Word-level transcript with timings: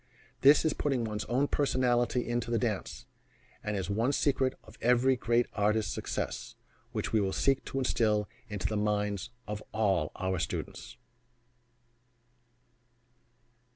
This 0.39 0.65
is 0.65 0.73
putting 0.73 1.03
one's 1.03 1.25
own 1.25 1.47
personality 1.47 2.27
into 2.27 2.49
the 2.49 2.57
dance, 2.57 3.05
and 3.63 3.77
is 3.77 3.87
one 3.87 4.11
secret 4.13 4.57
of 4.63 4.75
every 4.81 5.15
great 5.15 5.45
artist's 5.53 5.93
success, 5.93 6.55
which 6.91 7.13
we 7.13 7.31
seek 7.33 7.63
to 7.65 7.77
instill 7.77 8.27
into 8.49 8.65
the 8.65 8.77
minds 8.77 9.29
of 9.47 9.61
all 9.73 10.11
our 10.15 10.39
students. 10.39 10.97